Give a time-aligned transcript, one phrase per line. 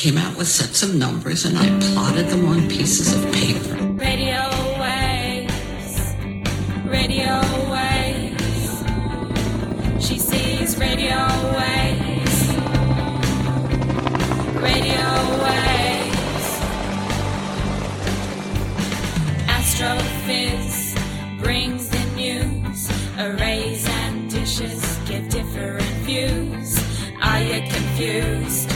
[0.00, 3.74] came out with sets of numbers and I plotted them on pieces of paper.
[4.00, 4.48] Radio
[4.80, 6.14] waves,
[6.86, 7.38] radio
[7.70, 8.82] waves.
[10.02, 11.18] She sees radio
[11.52, 12.38] waves,
[14.56, 15.06] radio
[15.44, 16.48] waves.
[19.56, 20.96] Astrophiz
[21.42, 22.90] brings the news.
[23.18, 26.82] Arrays and dishes give different views.
[27.22, 28.69] Are you confused?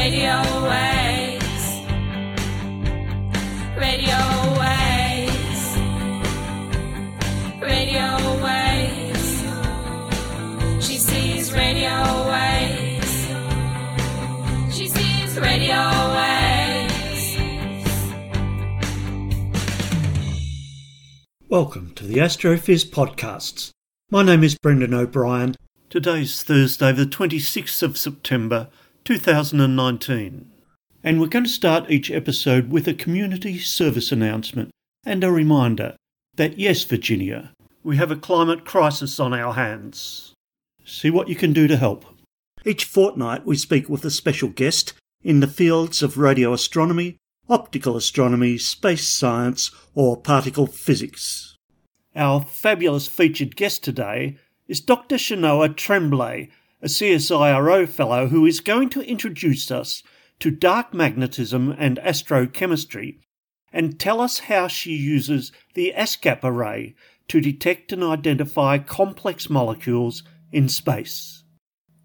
[0.00, 0.32] Radio
[0.64, 1.66] waves,
[3.76, 4.20] radio
[4.58, 5.76] waves,
[7.60, 8.06] radio
[8.42, 9.26] waves.
[10.80, 11.92] She sees radio
[12.30, 13.26] waves.
[14.74, 15.82] She sees radio
[16.16, 17.36] waves.
[21.50, 23.72] Welcome to the Astrophiz podcasts.
[24.10, 25.56] My name is Brendan O'Brien.
[25.90, 28.70] Today's Thursday, the 26th of September
[29.04, 30.50] 2019.
[31.02, 34.70] And we're going to start each episode with a community service announcement
[35.04, 35.96] and a reminder
[36.36, 40.34] that yes, Virginia, we have a climate crisis on our hands.
[40.84, 42.04] See what you can do to help.
[42.64, 47.16] Each fortnight, we speak with a special guest in the fields of radio astronomy,
[47.48, 51.56] optical astronomy, space science, or particle physics.
[52.14, 54.36] Our fabulous featured guest today
[54.68, 55.16] is Dr.
[55.16, 56.48] Chenoa Tremblay,
[56.82, 60.02] a CSIRO fellow who is going to introduce us
[60.38, 63.18] to dark magnetism and astrochemistry
[63.72, 66.94] and tell us how she uses the ASKAP array
[67.28, 71.44] to detect and identify complex molecules in space.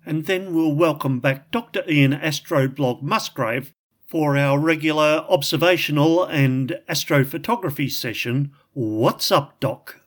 [0.06, 1.84] And then we'll welcome back Dr.
[1.90, 3.74] Ian Astroblog Musgrave
[4.06, 10.05] for our regular observational and astrophotography session, What's Up, Doc?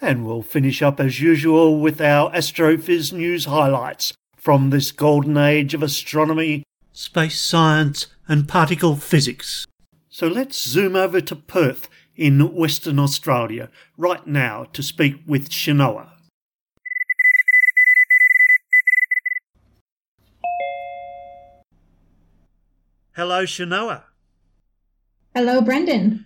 [0.00, 5.72] And we'll finish up as usual with our Astrophiz news highlights from this golden age
[5.72, 6.62] of astronomy,
[6.92, 9.66] space science, and particle physics.
[10.10, 16.10] So let's zoom over to Perth in Western Australia right now to speak with Chenoa.
[23.14, 24.02] Hello, Chenoa.
[25.34, 26.25] Hello, Brendan.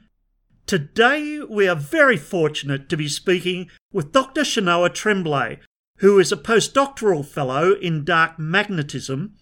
[0.71, 4.43] Today, we are very fortunate to be speaking with Dr.
[4.43, 5.59] Chenoa Tremblay,
[5.97, 9.35] who is a postdoctoral fellow in dark magnetism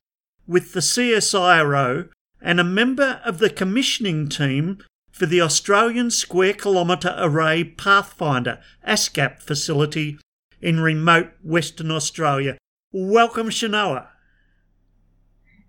[0.47, 2.09] with the CSIRO
[2.41, 4.79] and a member of the commissioning team
[5.13, 10.19] for the Australian Square Kilometre Array Pathfinder ASKAP facility
[10.63, 12.57] in remote Western Australia.
[12.91, 14.07] Welcome, Chenoa.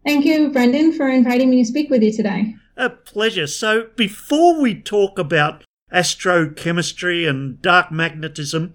[0.05, 2.55] Thank you, Brendan, for inviting me to speak with you today.
[2.79, 3.45] A pleasure.
[3.45, 8.73] So, before we talk about astrochemistry and dark magnetism,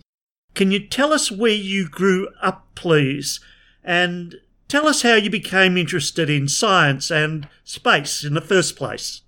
[0.55, 3.41] can you tell us where you grew up, please?
[3.83, 4.35] And
[4.69, 9.23] tell us how you became interested in science and space in the first place.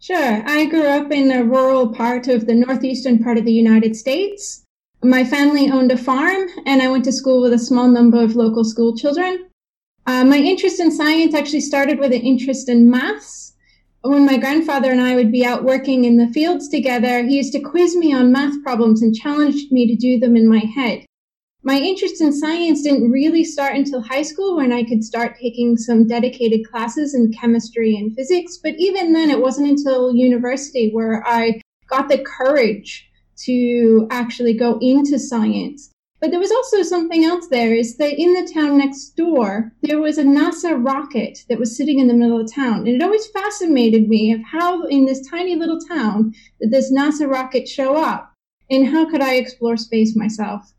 [0.00, 0.42] Sure.
[0.44, 4.64] I grew up in a rural part of the northeastern part of the United States.
[5.04, 8.34] My family owned a farm, and I went to school with a small number of
[8.34, 9.47] local school children.
[10.08, 13.52] Uh, my interest in science actually started with an interest in maths.
[14.00, 17.52] When my grandfather and I would be out working in the fields together, he used
[17.52, 21.04] to quiz me on math problems and challenged me to do them in my head.
[21.62, 25.76] My interest in science didn't really start until high school when I could start taking
[25.76, 28.58] some dedicated classes in chemistry and physics.
[28.62, 33.06] But even then, it wasn't until university where I got the courage
[33.44, 35.90] to actually go into science.
[36.20, 40.00] But there was also something else there is that in the town next door, there
[40.00, 42.78] was a NASA rocket that was sitting in the middle of town.
[42.78, 47.30] And it always fascinated me of how in this tiny little town did this NASA
[47.30, 48.34] rocket show up
[48.68, 50.72] and how could I explore space myself?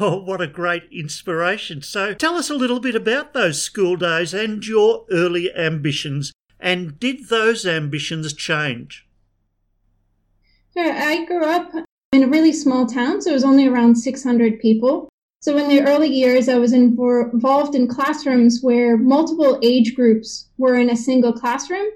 [0.00, 1.82] Oh, what a great inspiration.
[1.82, 6.32] So tell us a little bit about those school days and your early ambitions.
[6.58, 9.06] And did those ambitions change?
[10.76, 11.70] I grew up
[12.14, 15.08] in a really small town, so it was only around 600 people.
[15.40, 20.76] So in the early years, I was involved in classrooms where multiple age groups were
[20.76, 21.88] in a single classroom.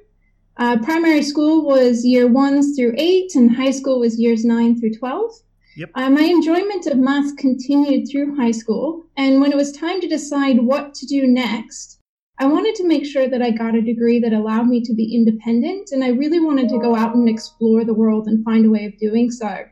[0.56, 4.94] Uh, primary school was year ones through eight, and high school was years nine through
[4.94, 5.30] 12.
[5.76, 5.90] Yep.
[5.94, 10.08] Uh, my enjoyment of math continued through high school, and when it was time to
[10.08, 12.00] decide what to do next,
[12.40, 15.14] I wanted to make sure that I got a degree that allowed me to be
[15.14, 18.70] independent, and I really wanted to go out and explore the world and find a
[18.70, 19.64] way of doing so.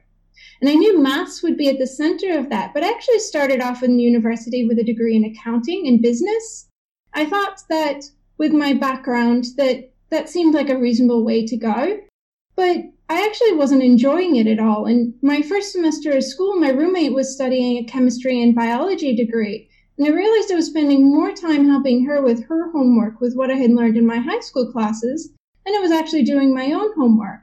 [0.61, 3.61] And I knew maths would be at the center of that, but I actually started
[3.61, 6.69] off in university with a degree in accounting and business.
[7.12, 8.05] I thought that
[8.38, 11.99] with my background that that seemed like a reasonable way to go,
[12.55, 12.76] but
[13.08, 14.87] I actually wasn't enjoying it at all.
[14.87, 19.69] And my first semester of school, my roommate was studying a chemistry and biology degree.
[19.99, 23.50] And I realized I was spending more time helping her with her homework with what
[23.50, 25.32] I had learned in my high school classes
[25.64, 27.43] than I was actually doing my own homework.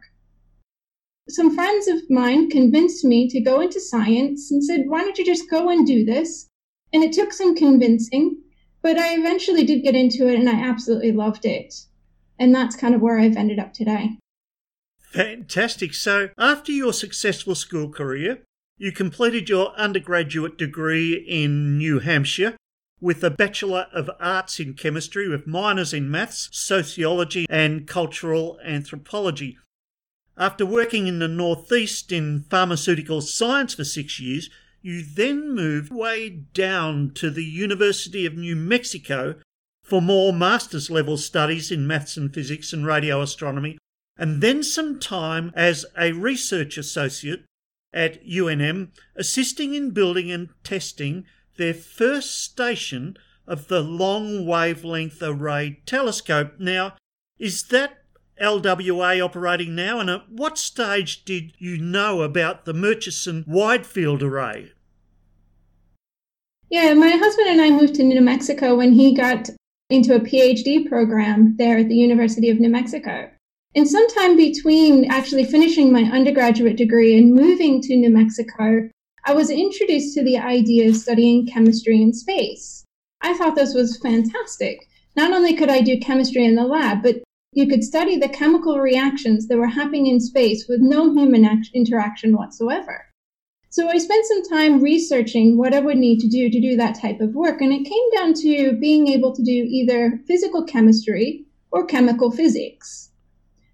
[1.30, 5.26] Some friends of mine convinced me to go into science and said, why don't you
[5.26, 6.48] just go and do this?
[6.92, 8.42] And it took some convincing,
[8.82, 11.74] but I eventually did get into it and I absolutely loved it.
[12.38, 14.18] And that's kind of where I've ended up today.
[15.14, 15.94] Fantastic.
[15.94, 18.44] So, after your successful school career,
[18.78, 22.58] you completed your undergraduate degree in New Hampshire
[23.00, 29.58] with a Bachelor of Arts in Chemistry with minors in Maths, Sociology, and Cultural Anthropology.
[30.38, 34.50] After working in the Northeast in pharmaceutical science for six years,
[34.82, 39.36] you then moved way down to the University of New Mexico
[39.84, 43.78] for more master's level studies in maths and physics and radio astronomy,
[44.18, 47.46] and then some time as a research associate
[47.94, 51.26] at UNM, assisting in building and testing
[51.58, 53.16] their first station
[53.46, 56.54] of the Long Wavelength Array Telescope.
[56.60, 56.96] Now,
[57.38, 58.03] is that
[58.44, 60.00] LWA operating now?
[60.00, 64.74] And at what stage did you know about the Murchison Wide Field Array?
[66.70, 69.50] Yeah, my husband and I moved to New Mexico when he got
[69.90, 73.30] into a PhD program there at the University of New Mexico.
[73.76, 78.90] And sometime between actually finishing my undergraduate degree and moving to New Mexico,
[79.26, 82.84] I was introduced to the idea of studying chemistry in space.
[83.22, 84.88] I thought this was fantastic.
[85.16, 87.23] Not only could I do chemistry in the lab, but
[87.56, 91.70] you could study the chemical reactions that were happening in space with no human act-
[91.74, 93.06] interaction whatsoever.
[93.70, 97.00] So I spent some time researching what I would need to do to do that
[97.00, 101.46] type of work, and it came down to being able to do either physical chemistry
[101.72, 103.10] or chemical physics.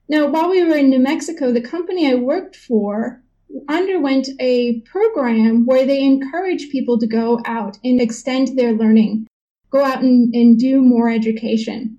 [0.08, 3.22] Now, while we were in New Mexico, the company I worked for
[3.68, 9.28] underwent a program where they encourage people to go out and extend their learning,
[9.70, 11.99] go out and, and do more education.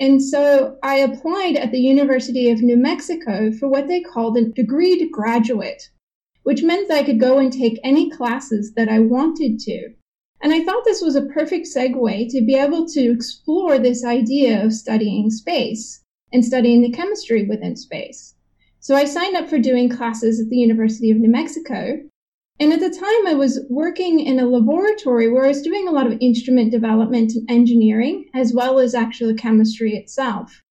[0.00, 4.46] And so I applied at the University of New Mexico for what they called a
[4.46, 5.90] degreed graduate,
[6.42, 9.90] which meant that I could go and take any classes that I wanted to.
[10.40, 14.64] And I thought this was a perfect segue to be able to explore this idea
[14.64, 18.34] of studying space and studying the chemistry within space.
[18.78, 22.00] So I signed up for doing classes at the University of New Mexico.
[22.60, 25.92] And at the time, I was working in a laboratory where I was doing a
[25.92, 30.62] lot of instrument development and engineering, as well as actual chemistry itself.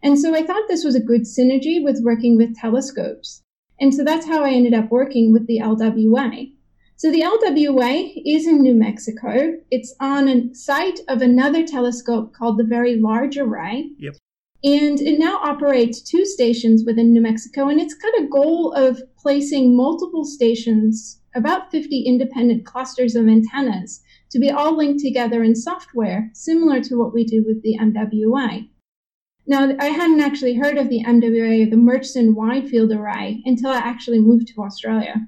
[0.00, 3.42] And so I thought this was a good synergy with working with telescopes.
[3.80, 6.52] And so that's how I ended up working with the LWA.
[6.96, 9.56] So the LWA is in New Mexico.
[9.72, 13.90] It's on a site of another telescope called the Very Large Array.
[13.98, 14.14] Yep.
[14.62, 19.02] And it now operates two stations within New Mexico, and it's got a goal of
[19.18, 25.54] placing multiple stations, about 50 independent clusters of antennas, to be all linked together in
[25.54, 28.68] software, similar to what we do with the MWA.
[29.46, 33.78] Now, I hadn't actually heard of the MWA, the Murchison Wide Field Array, until I
[33.78, 35.26] actually moved to Australia.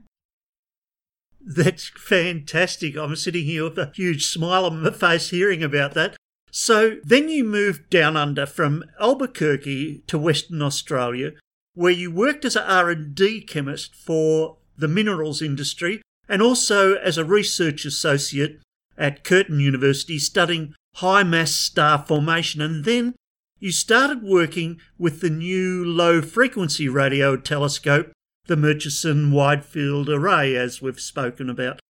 [1.40, 2.96] That's fantastic.
[2.96, 6.16] I'm sitting here with a huge smile on my face hearing about that.
[6.50, 11.32] So then you moved down under from Albuquerque to Western Australia,
[11.74, 17.24] where you worked as an R&D chemist for the minerals industry and also as a
[17.24, 18.60] research associate
[18.98, 23.14] at Curtin University studying high mass star formation and then
[23.58, 28.12] you started working with the new low frequency radio telescope,
[28.46, 31.80] the Murchison Wide Field Array, as we've spoken about,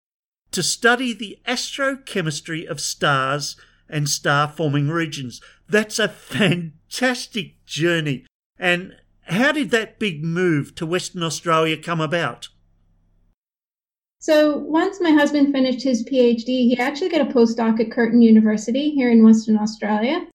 [0.52, 3.57] to study the astrochemistry of stars
[3.88, 5.40] and star forming regions.
[5.69, 8.25] That's a fantastic journey.
[8.59, 12.49] And how did that big move to Western Australia come about?
[14.18, 18.90] So once my husband finished his PhD, he actually got a postdoc at Curtin University
[18.90, 20.26] here in Western Australia.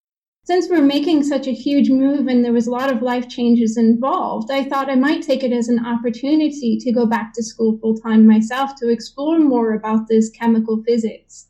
[0.43, 3.77] Since we're making such a huge move and there was a lot of life changes
[3.77, 7.77] involved, I thought I might take it as an opportunity to go back to school
[7.77, 11.47] full time myself to explore more about this chemical physics.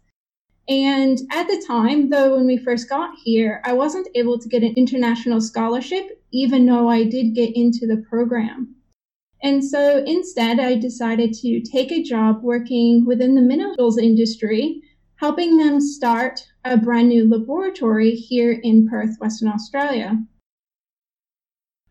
[0.68, 4.64] And at the time, though, when we first got here, I wasn't able to get
[4.64, 8.76] an international scholarship, even though I did get into the program.
[9.44, 14.82] And so instead, I decided to take a job working within the minerals industry,
[15.16, 20.24] helping them start a brand new laboratory here in Perth, Western Australia.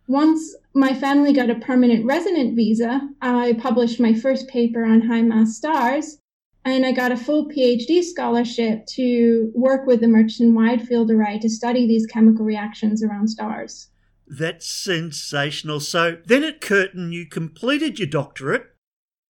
[0.06, 5.22] Once my family got a permanent resident visa, I published my first paper on high
[5.22, 6.18] mass stars
[6.64, 11.38] and I got a full PhD scholarship to work with the Murchison Wide Field Array
[11.38, 13.89] to study these chemical reactions around stars.
[14.32, 15.80] That's sensational.
[15.80, 18.66] So then at Curtin, you completed your doctorate,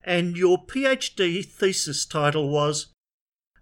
[0.04, 2.88] and your PhD thesis title was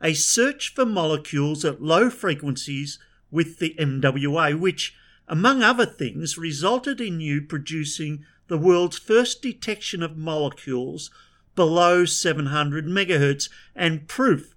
[0.02, 2.98] a search for molecules at low frequencies
[3.30, 4.96] with the MWA, which,
[5.28, 11.08] among other things, resulted in you producing the world's first detection of molecules
[11.54, 14.56] below 700 megahertz and proof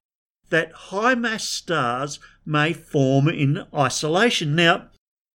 [0.50, 4.56] that high mass stars may form in isolation.
[4.56, 4.88] Now,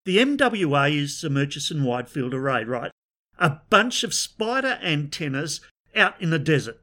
[0.06, 2.92] the MWA is the Murchison Wide Field Array, right?
[3.40, 5.60] A bunch of spider antennas
[5.96, 6.80] out in the desert.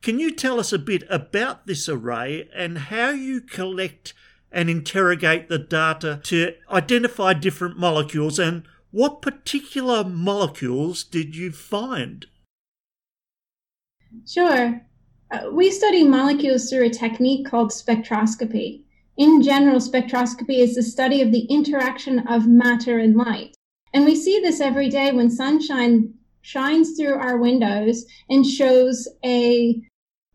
[0.00, 4.14] Can you tell us a bit about this array and how you collect
[4.52, 12.26] and interrogate the data to identify different molecules and what particular molecules did you find?
[14.26, 14.82] Sure.
[15.32, 18.82] Uh, we study molecules through a technique called spectroscopy.
[19.16, 23.54] In general, spectroscopy is the study of the interaction of matter and light.
[23.92, 29.80] And we see this every day when sunshine shines through our windows and shows a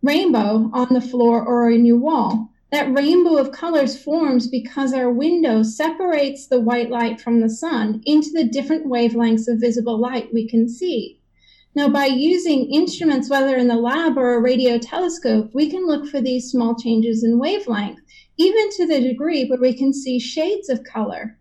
[0.03, 2.51] rainbow on the floor or in your wall.
[2.71, 8.01] That rainbow of colors forms because our window separates the white light from the sun
[8.05, 11.19] into the different wavelengths of visible light we can see.
[11.75, 16.07] Now, by using instruments, whether in the lab or a radio telescope, we can look
[16.07, 17.99] for these small changes in wavelength,
[18.37, 21.39] even to the degree where we can see shades of color.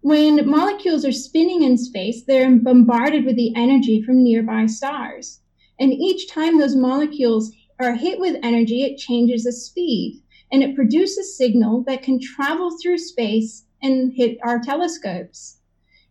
[0.00, 5.40] When molecules are spinning in space, they're bombarded with the energy from nearby stars.
[5.78, 10.76] And each time those molecules are hit with energy, it changes the speed and it
[10.76, 15.58] produces a signal that can travel through space and hit our telescopes.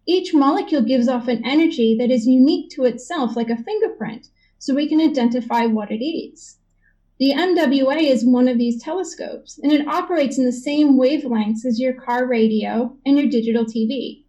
[0.08, 4.74] Each molecule gives off an energy that is unique to itself, like a fingerprint, so
[4.74, 6.58] we can identify what it is.
[7.22, 11.80] The MWA is one of these telescopes, and it operates in the same wavelengths as
[11.80, 14.24] your car radio and your digital TV,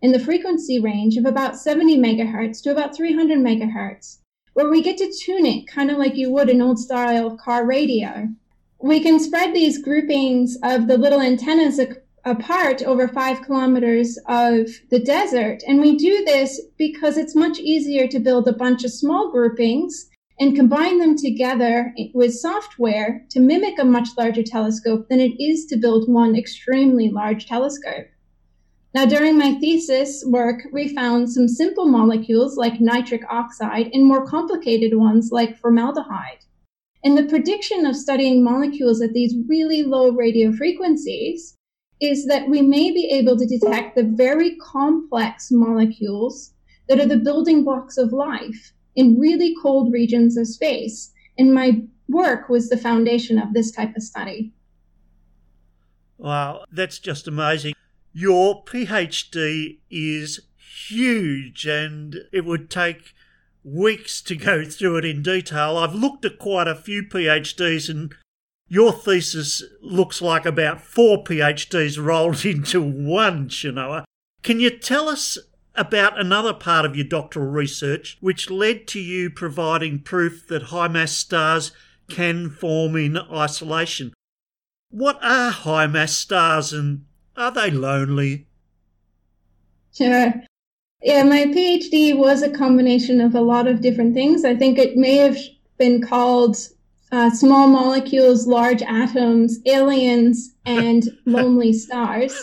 [0.00, 4.20] in the frequency range of about 70 megahertz to about 300 megahertz,
[4.54, 7.66] where we get to tune it kind of like you would an old style car
[7.66, 8.26] radio.
[8.80, 11.78] We can spread these groupings of the little antennas
[12.24, 15.62] apart over five kilometers of the desert.
[15.68, 20.08] And we do this because it's much easier to build a bunch of small groupings
[20.40, 25.66] and combine them together with software to mimic a much larger telescope than it is
[25.66, 28.06] to build one extremely large telescope.
[28.94, 34.26] Now, during my thesis work, we found some simple molecules like nitric oxide and more
[34.26, 36.44] complicated ones like formaldehyde.
[37.04, 41.56] And the prediction of studying molecules at these really low radio frequencies
[42.00, 46.54] is that we may be able to detect the very complex molecules
[46.88, 51.12] that are the building blocks of life in really cold regions of space.
[51.38, 54.52] And my work was the foundation of this type of study.
[56.18, 57.74] Wow, that's just amazing.
[58.12, 60.40] Your PhD is
[60.88, 63.14] huge and it would take
[63.62, 65.76] weeks to go through it in detail.
[65.76, 68.12] I've looked at quite a few PhDs and
[68.66, 74.02] your thesis looks like about four PhDs rolled into one, Chenoa.
[74.42, 75.38] Can you tell us
[75.78, 80.88] about another part of your doctoral research which led to you providing proof that high
[80.88, 81.72] mass stars
[82.08, 84.12] can form in isolation?
[84.90, 87.04] What are high mass stars and
[87.36, 88.48] are they lonely?
[89.94, 90.34] Sure.
[91.02, 94.44] Yeah, my PhD was a combination of a lot of different things.
[94.44, 95.38] I think it may have
[95.78, 96.56] been called
[97.12, 102.38] uh, small molecules, large atoms, aliens, and lonely stars.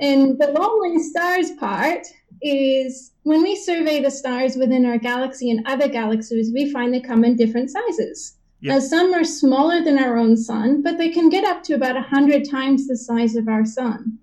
[0.00, 2.06] and the lonely stars part
[2.42, 7.00] is when we survey the stars within our galaxy and other galaxies, we find they
[7.00, 8.36] come in different sizes.
[8.60, 8.74] Yep.
[8.74, 11.94] Now, some are smaller than our own sun, but they can get up to about
[11.94, 14.18] 100 times the size of our sun.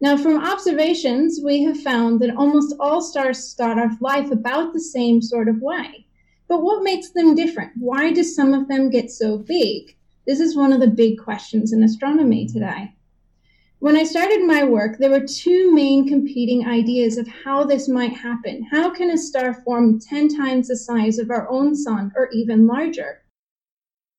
[0.00, 4.80] Now, from observations, we have found that almost all stars start off life about the
[4.80, 6.06] same sort of way.
[6.48, 7.72] But what makes them different?
[7.76, 9.96] Why do some of them get so big?
[10.26, 12.92] This is one of the big questions in astronomy today.
[13.80, 18.12] When I started my work, there were two main competing ideas of how this might
[18.12, 18.64] happen.
[18.64, 22.66] How can a star form 10 times the size of our own sun or even
[22.66, 23.22] larger?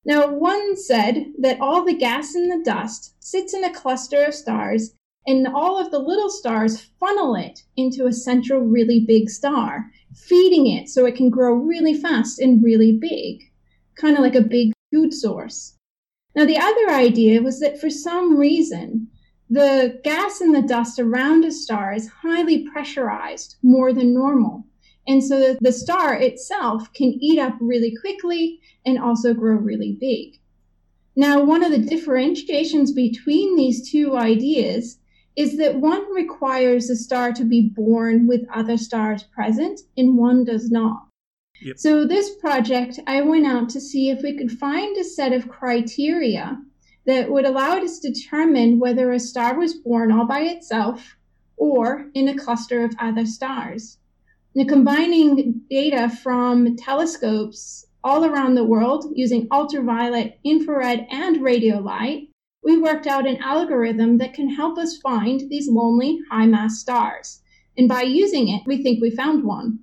[0.05, 4.33] Now, one said that all the gas and the dust sits in a cluster of
[4.33, 4.93] stars,
[5.27, 10.67] and all of the little stars funnel it into a central, really big star feeding
[10.67, 13.41] it so it can grow really fast and really big,
[13.95, 15.75] kind of like a big food source.
[16.33, 19.08] Now, the other idea was that for some reason,
[19.49, 24.65] the gas and the dust around a star is highly pressurized more than normal.
[25.07, 29.97] And so the, the star itself can eat up really quickly and also grow really
[29.99, 30.39] big.
[31.15, 34.99] Now, one of the differentiations between these two ideas
[35.35, 40.43] is that one requires a star to be born with other stars present and one
[40.43, 41.07] does not.
[41.61, 41.77] Yep.
[41.77, 45.49] So, this project, I went out to see if we could find a set of
[45.49, 46.57] criteria
[47.05, 51.15] that would allow us to determine whether a star was born all by itself
[51.57, 53.97] or in a cluster of other stars.
[54.55, 62.29] Now, combining data from telescopes all around the world using ultraviolet, infrared, and radio light,
[62.63, 67.41] we worked out an algorithm that can help us find these lonely high mass stars.
[67.77, 69.79] And by using it, we think we found one.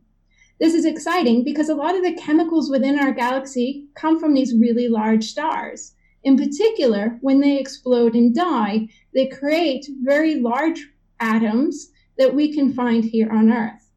[0.61, 4.55] This is exciting because a lot of the chemicals within our galaxy come from these
[4.55, 5.93] really large stars.
[6.27, 10.89] In particular, when they explode and die, they create very large
[11.21, 13.93] atoms that we can find here on Earth.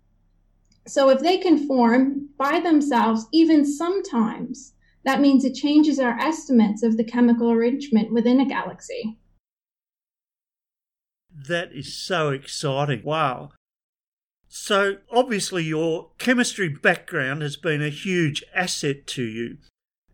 [0.86, 4.74] So if they can form by themselves, even sometimes,
[5.06, 9.18] that means it changes our estimates of the chemical arrangement within a galaxy.
[11.32, 13.02] That is so exciting.
[13.04, 13.54] Wow.
[14.48, 19.58] So, obviously, your chemistry background has been a huge asset to you.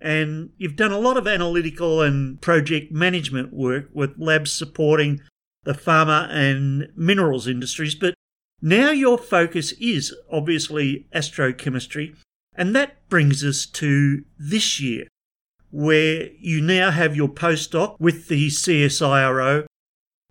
[0.06, 5.22] And you've done a lot of analytical and project management work with labs supporting
[5.64, 7.96] the pharma and minerals industries.
[7.96, 8.14] But
[8.62, 12.16] now your focus is obviously astrochemistry.
[12.56, 15.08] And that brings us to this year,
[15.72, 19.66] where you now have your postdoc with the CSIRO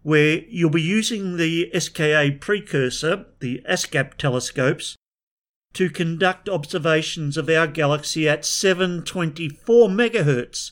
[0.04, 4.96] where you'll be using the SKA precursor, the ASKAP telescopes,
[5.74, 10.70] to conduct observations of our galaxy at 724 megahertz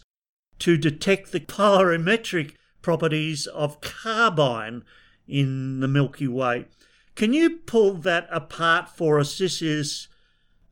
[0.58, 4.82] to detect the polarimetric properties of carbyne
[5.28, 6.66] in the Milky Way.
[7.14, 9.38] Can you pull that apart for us?
[9.38, 10.08] This is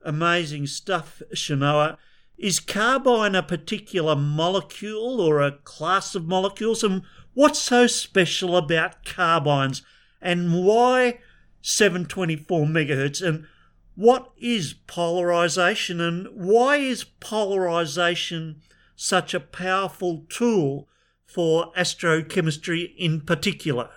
[0.05, 1.97] amazing stuff, Chenoa.
[2.39, 6.83] Is carbyne a particular molecule or a class of molecules?
[6.83, 7.03] And
[7.35, 9.83] What's so special about carbynes
[10.21, 11.21] and why
[11.63, 13.47] 724 megahertz and
[13.95, 18.63] what is polarization and why is polarization
[18.97, 20.89] such a powerful tool
[21.27, 23.91] for astrochemistry in particular?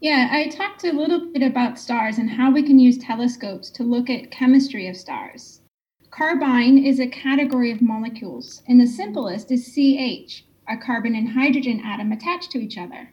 [0.00, 3.82] Yeah, I talked a little bit about stars and how we can use telescopes to
[3.82, 5.62] look at chemistry of stars.
[6.10, 11.82] Carbyne is a category of molecules, and the simplest is CH, a carbon and hydrogen
[11.84, 13.12] atom attached to each other.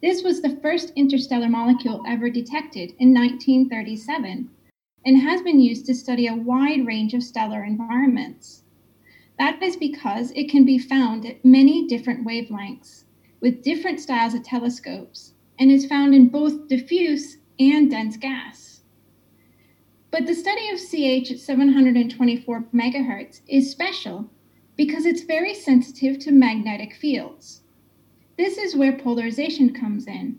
[0.00, 4.48] This was the first interstellar molecule ever detected in 1937
[5.04, 8.62] and has been used to study a wide range of stellar environments.
[9.40, 13.04] That is because it can be found at many different wavelengths
[13.40, 18.82] with different styles of telescopes and is found in both diffuse and dense gas.
[20.12, 24.30] But the study of CH at 724 megahertz is special
[24.76, 27.62] because it's very sensitive to magnetic fields.
[28.38, 30.38] This is where polarization comes in.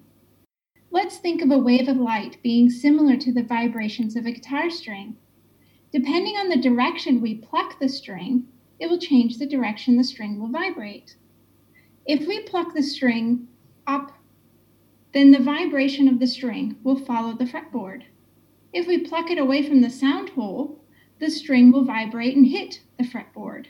[0.90, 4.70] Let's think of a wave of light being similar to the vibrations of a guitar
[4.70, 5.18] string.
[5.92, 8.48] Depending on the direction we pluck the string,
[8.80, 11.18] it will change the direction the string will vibrate.
[12.06, 13.50] If we pluck the string
[13.86, 14.14] up,
[15.14, 18.04] then the vibration of the string will follow the fretboard.
[18.72, 20.80] If we pluck it away from the sound hole,
[21.20, 23.66] the string will vibrate and hit the fretboard.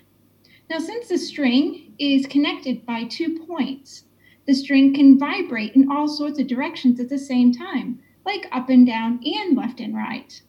[0.69, 4.03] Now, since the string is connected by two points,
[4.45, 8.69] the string can vibrate in all sorts of directions at the same time, like up
[8.69, 10.41] and down and left and right.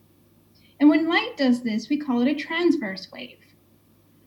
[0.78, 3.38] And when light does this, we call it a transverse wave.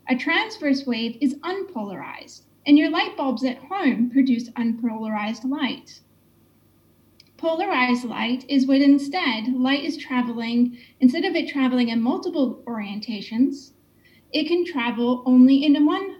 [0.07, 6.01] A transverse wave is unpolarized, and your light bulbs at home produce unpolarized light.
[7.37, 13.71] Polarized light is when instead light is traveling, instead of it traveling in multiple orientations,
[14.31, 16.12] it can travel only in one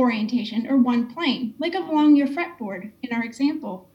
[0.00, 3.90] orientation or one plane, like along your fretboard in our example.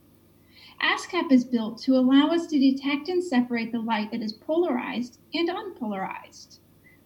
[0.79, 5.19] ASKAP is built to allow us to detect and separate the light that is polarized
[5.33, 6.59] and unpolarized.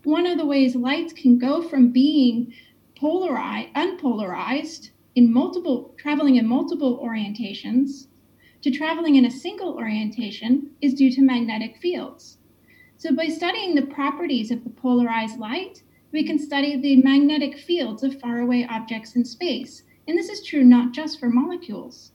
[0.03, 2.53] One of the ways lights can go from being
[2.97, 8.07] polarized, unpolarized in multiple traveling in multiple orientations
[8.61, 12.37] to traveling in a single orientation is due to magnetic fields.
[12.97, 18.03] So by studying the properties of the polarized light, we can study the magnetic fields
[18.03, 19.83] of faraway objects in space.
[20.07, 22.11] And this is true not just for molecules.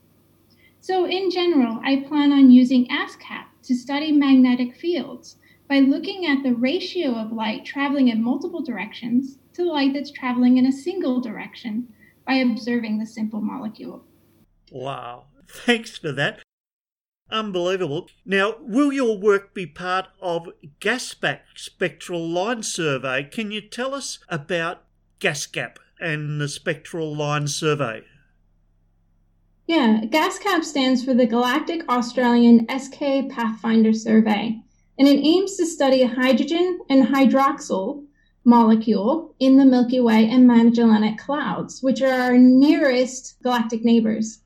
[0.81, 6.43] So, in general, I plan on using ASKAP to study magnetic fields by looking at
[6.43, 10.71] the ratio of light traveling in multiple directions to the light that's traveling in a
[10.71, 11.87] single direction
[12.27, 14.03] by observing the simple molecule.
[14.71, 15.25] Wow.
[15.47, 16.44] Thanks for that.
[17.35, 18.07] Unbelievable.
[18.25, 20.47] Now, will your work be part of
[20.79, 23.25] GASKAP Spectral Line Survey?
[23.25, 24.83] Can you tell us about
[25.19, 28.03] GASKAP and the Spectral Line Survey?
[29.67, 34.61] Yeah, GASKAP stands for the Galactic Australian SK Pathfinder Survey,
[34.97, 38.05] and it aims to study hydrogen and hydroxyl
[38.45, 44.39] molecule in the Milky Way and Magellanic Clouds, which are our nearest galactic neighbors.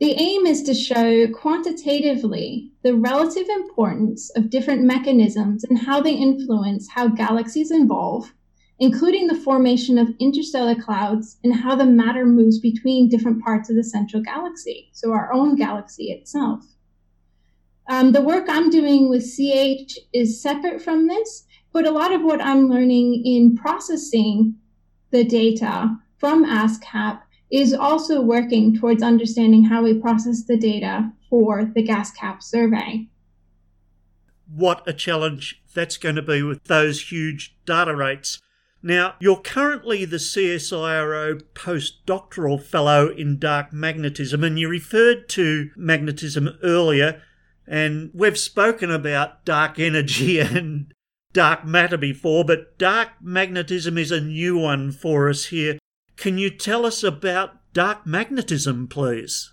[0.00, 6.14] The aim is to show quantitatively the relative importance of different mechanisms and how they
[6.14, 8.32] influence how galaxies evolve,
[8.78, 13.76] including the formation of interstellar clouds and how the matter moves between different parts of
[13.76, 16.64] the central galaxy, so our own galaxy itself.
[17.88, 22.22] Um, the work I'm doing with CH is separate from this, but a lot of
[22.22, 24.54] what I'm learning in processing
[25.10, 31.64] the data from ASKAP is also working towards understanding how we process the data for
[31.64, 33.06] the GASKAP survey.
[34.52, 38.40] What a challenge that's going to be with those huge data rates.
[38.82, 46.50] Now, you're currently the CSIRO postdoctoral fellow in dark magnetism, and you referred to magnetism
[46.62, 47.20] earlier,
[47.66, 50.92] and we've spoken about dark energy and
[51.32, 55.78] dark matter before, but dark magnetism is a new one for us here.
[56.18, 59.52] Can you tell us about dark magnetism, please?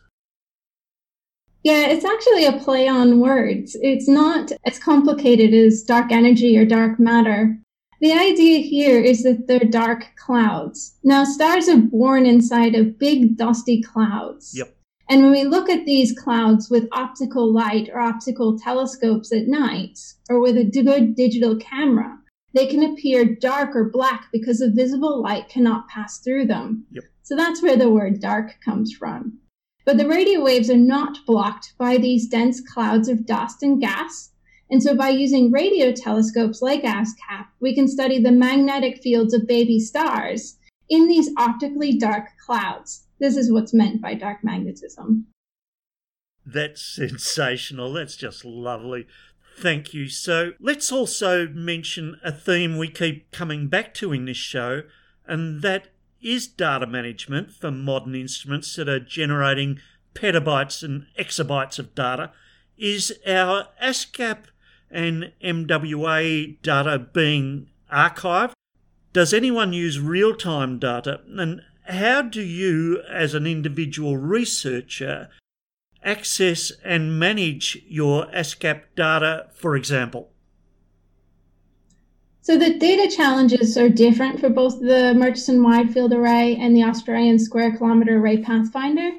[1.63, 3.77] Yeah, it's actually a play on words.
[3.81, 7.55] It's not as complicated as dark energy or dark matter.
[8.01, 10.97] The idea here is that they're dark clouds.
[11.03, 14.53] Now, stars are born inside of big, dusty clouds.
[14.57, 14.75] Yep.
[15.07, 19.99] And when we look at these clouds with optical light or optical telescopes at night,
[20.29, 22.17] or with a good digital camera,
[22.55, 26.85] they can appear dark or black because the visible light cannot pass through them.
[26.91, 27.03] Yep.
[27.21, 29.39] So that's where the word dark comes from.
[29.85, 34.31] But the radio waves are not blocked by these dense clouds of dust and gas.
[34.71, 39.47] And so by using radio telescopes like ASKAP, we can study the magnetic fields of
[39.47, 40.57] baby stars
[40.89, 43.05] in these optically dark clouds.
[43.19, 45.27] This is what's meant by dark magnetism.
[46.45, 47.91] That's sensational.
[47.91, 49.07] That's just lovely.
[49.57, 50.09] Thank you.
[50.09, 54.83] So let's also mention a theme we keep coming back to in this show,
[55.25, 55.87] and that
[56.21, 59.79] is data management for modern instruments that are generating
[60.13, 62.31] petabytes and exabytes of data.
[62.77, 64.45] Is our ASKAP
[64.91, 68.53] and MWA data being archived?
[69.13, 71.21] Does anyone use real time data?
[71.27, 75.29] And how do you, as an individual researcher,
[76.05, 80.31] access and manage your ASKAP data, for example?
[82.41, 86.83] So the data challenges are different for both the Murchison Wide Field Array and the
[86.83, 89.11] Australian Square Kilometre Array Pathfinder,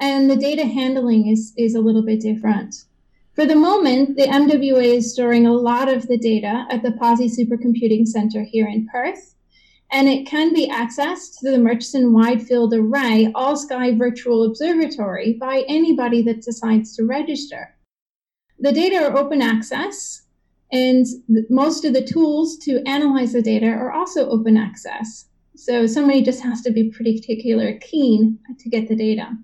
[0.00, 2.76] and the data handling is, is a little bit different.
[3.34, 7.28] For the moment, the MWA is storing a lot of the data at the Pawsey
[7.28, 9.34] Supercomputing Centre here in Perth,
[9.92, 15.34] and it can be accessed through the Murchison Wide Field Array All Sky Virtual Observatory
[15.40, 17.74] by anybody that decides to register.
[18.58, 20.26] The data are open access,
[20.70, 21.06] and
[21.48, 25.26] most of the tools to analyze the data are also open access.
[25.56, 29.36] So somebody just has to be particular keen to get the data.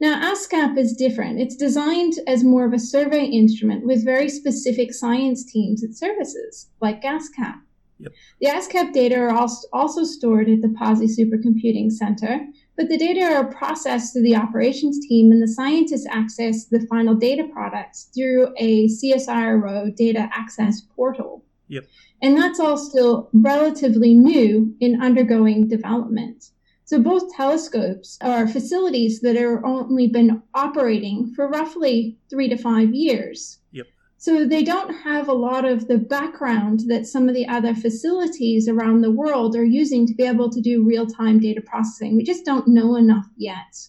[0.00, 1.40] Now, ASKAP is different.
[1.40, 6.68] It's designed as more of a survey instrument with very specific science teams it services,
[6.82, 7.60] like GASKAP.
[7.98, 8.12] Yep.
[8.40, 13.50] The ASKAP data are also stored at the Pawsey Supercomputing Center, but the data are
[13.50, 18.86] processed through the operations team and the scientists access the final data products through a
[18.88, 21.42] CSIRO data access portal.
[21.68, 21.86] Yep.
[22.22, 26.50] And that's all still relatively new in undergoing development.
[26.84, 32.94] So both telescopes are facilities that are only been operating for roughly three to five
[32.94, 33.58] years.
[33.72, 33.86] Yep.
[34.26, 38.66] So they don't have a lot of the background that some of the other facilities
[38.66, 42.16] around the world are using to be able to do real time data processing.
[42.16, 43.86] We just don't know enough yet.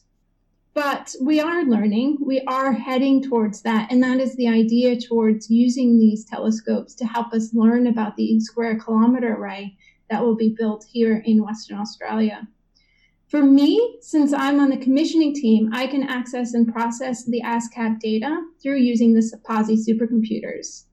[0.76, 3.92] But we are learning, we are heading towards that.
[3.92, 8.40] And that is the idea towards using these telescopes to help us learn about the
[8.40, 9.76] square kilometre array
[10.12, 12.48] that will be built here in Western Australia.
[13.28, 18.00] For me, since I'm on the commissioning team, I can access and process the ASKAP
[18.00, 20.86] data through using the Pawsey supercomputers.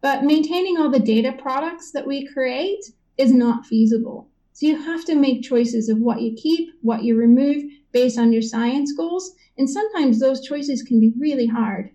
[0.00, 2.82] But maintaining all the data products that we create
[3.18, 4.30] is not feasible.
[4.54, 8.32] So you have to make choices of what you keep, what you remove based on
[8.32, 11.90] your science goals, and sometimes those choices can be really hard.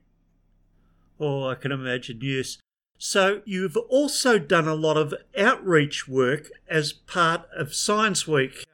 [1.20, 2.60] Oh, I can imagine, yes.
[3.00, 8.66] So you've also done a lot of outreach work as part of Science Week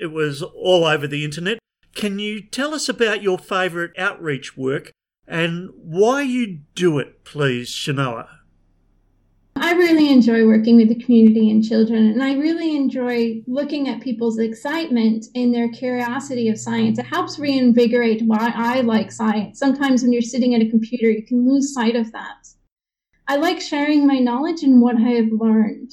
[0.00, 1.58] it was all over the internet.
[1.94, 4.92] Can you tell us about your favourite outreach work
[5.26, 8.28] and why you do it, please, Chenoa?
[9.58, 14.02] I really enjoy working with the community and children, and I really enjoy looking at
[14.02, 16.98] people's excitement and their curiosity of science.
[16.98, 19.58] It helps reinvigorate why I like science.
[19.58, 22.48] Sometimes when you're sitting at a computer, you can lose sight of that.
[23.28, 25.90] I like sharing my knowledge and what I have learned.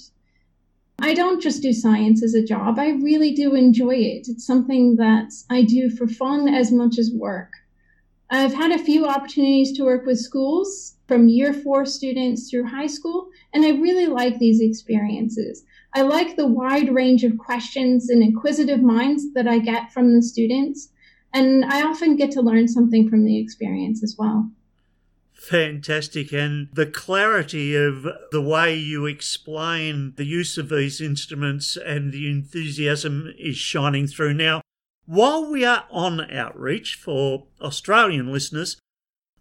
[1.03, 2.79] I don't just do science as a job.
[2.79, 4.29] I really do enjoy it.
[4.29, 7.51] It's something that I do for fun as much as work.
[8.29, 12.87] I've had a few opportunities to work with schools from year four students through high
[12.87, 15.65] school, and I really like these experiences.
[15.93, 20.21] I like the wide range of questions and inquisitive minds that I get from the
[20.21, 20.87] students,
[21.33, 24.49] and I often get to learn something from the experience as well.
[25.43, 26.31] Fantastic.
[26.31, 32.29] And the clarity of the way you explain the use of these instruments and the
[32.29, 34.35] enthusiasm is shining through.
[34.35, 34.61] Now,
[35.05, 38.77] while we are on outreach for Australian listeners,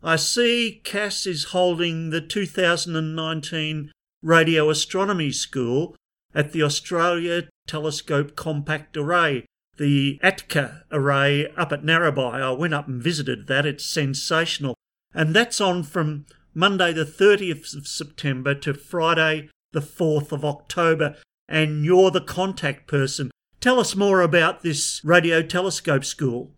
[0.02, 5.94] I see CASS is holding the 2019 Radio Astronomy School
[6.34, 9.44] at the Australia Telescope Compact Array,
[9.76, 12.42] the ATCA array up at Narrabri.
[12.42, 13.66] I went up and visited that.
[13.66, 14.74] It's sensational.
[15.14, 21.16] And that's on from Monday the 30th of September to Friday the 4th of October.
[21.48, 23.31] And you're the contact person.
[23.61, 26.51] Tell us more about this radio telescope school.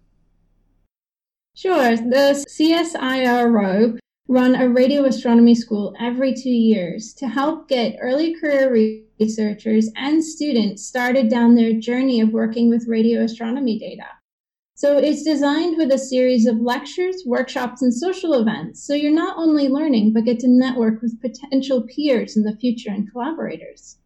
[1.56, 1.96] Sure.
[1.96, 9.02] The CSIRO run a radio astronomy school every two years to help get early career
[9.20, 14.06] researchers and students started down their journey of working with radio astronomy data.
[14.76, 18.84] So it's designed with a series of lectures, workshops, and social events.
[18.84, 22.90] So you're not only learning, but get to network with potential peers in the future
[22.90, 23.98] and collaborators.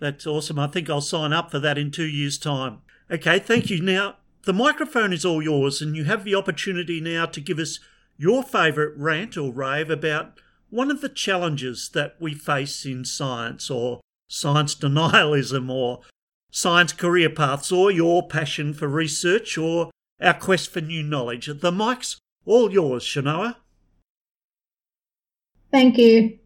[0.00, 0.58] That's awesome.
[0.58, 2.78] I think I'll sign up for that in two years' time.
[3.10, 3.82] Okay, thank you.
[3.82, 7.78] Now, the microphone is all yours, and you have the opportunity now to give us
[8.16, 13.70] your favourite rant or rave about one of the challenges that we face in science,
[13.70, 16.00] or science denialism, or
[16.56, 19.90] science career paths, or your passion for research, or
[20.22, 21.50] our quest for new knowledge.
[21.60, 23.56] The mic's all yours, Chenoa.
[25.70, 26.38] Thank you.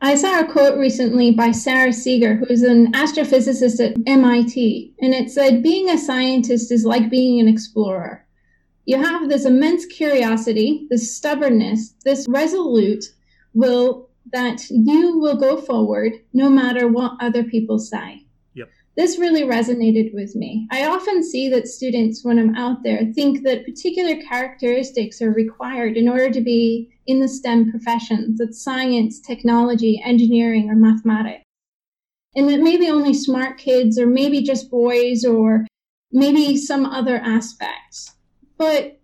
[0.00, 5.12] I saw a quote recently by Sarah Seager, who is an astrophysicist at MIT, and
[5.12, 8.24] it said, Being a scientist is like being an explorer.
[8.84, 13.04] You have this immense curiosity, this stubbornness, this resolute
[13.52, 18.25] will that you will go forward no matter what other people say.
[18.96, 20.66] This really resonated with me.
[20.70, 25.98] I often see that students, when I'm out there, think that particular characteristics are required
[25.98, 31.44] in order to be in the STEM professions, that's science, technology, engineering, or mathematics.
[32.34, 35.66] And that maybe only smart kids, or maybe just boys, or
[36.10, 38.14] maybe some other aspects.
[38.56, 38.98] But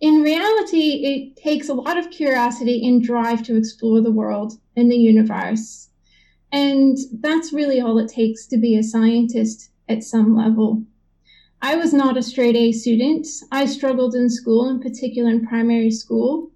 [0.00, 4.90] in reality, it takes a lot of curiosity and drive to explore the world and
[4.90, 5.85] the universe
[6.56, 10.82] and that's really all it takes to be a scientist at some level.
[11.60, 13.26] I was not a straight A student.
[13.52, 16.50] I struggled in school, in particular in primary school.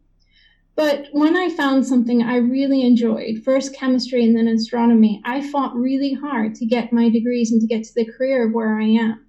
[0.75, 5.77] But when I found something I really enjoyed, first chemistry and then astronomy, I fought
[5.77, 8.85] really hard to get my degrees and to get to the career of where I
[8.85, 9.27] am.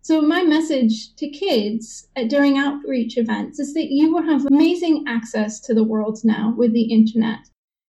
[0.00, 5.04] So, my message to kids uh, during outreach events is that you will have amazing
[5.06, 7.40] access to the world now with the internet.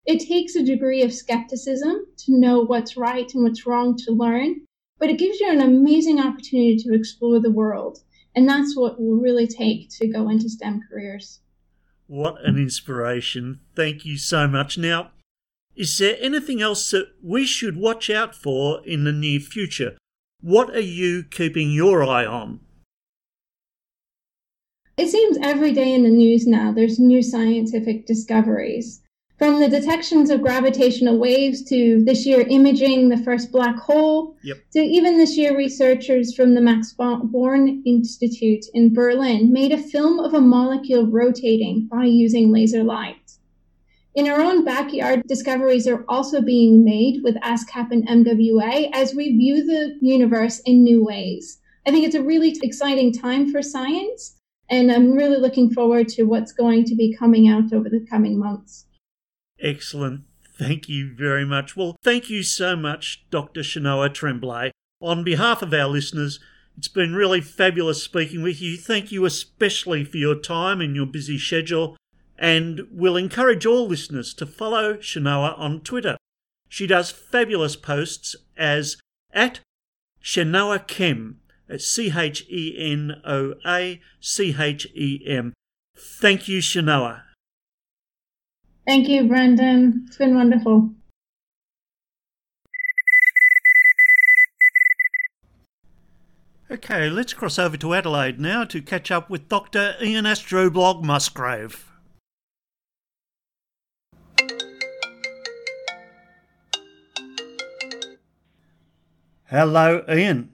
[0.07, 4.61] It takes a degree of skepticism to know what's right and what's wrong to learn,
[4.99, 7.99] but it gives you an amazing opportunity to explore the world.
[8.33, 11.41] And that's what will really take to go into STEM careers.
[12.07, 13.59] What an inspiration.
[13.75, 14.77] Thank you so much.
[14.77, 15.11] Now,
[15.75, 19.97] is there anything else that we should watch out for in the near future?
[20.39, 22.61] What are you keeping your eye on?
[24.95, 29.01] It seems every day in the news now there's new scientific discoveries.
[29.37, 34.57] From the detections of gravitational waves to this year imaging the first black hole, yep.
[34.71, 40.19] to even this year researchers from the Max Born Institute in Berlin made a film
[40.19, 43.37] of a molecule rotating by using laser light.
[44.15, 49.37] In our own backyard, discoveries are also being made with ASKAP and MWA as we
[49.37, 51.59] view the universe in new ways.
[51.85, 54.35] I think it's a really exciting time for science,
[54.67, 58.39] and I'm really looking forward to what's going to be coming out over the coming
[58.39, 58.86] months.
[59.61, 60.21] Excellent.
[60.57, 61.75] Thank you very much.
[61.75, 63.61] Well, thank you so much, Dr.
[63.61, 64.71] Chenoa Tremblay.
[65.01, 66.39] On behalf of our listeners,
[66.77, 68.77] it's been really fabulous speaking with you.
[68.77, 71.95] Thank you especially for your time and your busy schedule.
[72.39, 76.17] And we'll encourage all listeners to follow Chenoa on Twitter.
[76.69, 78.97] She does fabulous posts as
[79.31, 79.59] at
[80.23, 81.39] Chenoa Chem,
[81.77, 85.53] C H E N O A C H E M.
[85.95, 87.23] Thank you, Chenoa.
[88.87, 90.05] Thank you, Brendan.
[90.07, 90.91] It's been wonderful.
[96.71, 99.95] Okay, let's cross over to Adelaide now to catch up with Dr.
[100.01, 101.91] Ian Astroblog Musgrave.
[109.49, 110.49] Hello, Ian.